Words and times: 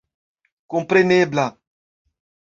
komprenebla. 0.73 1.47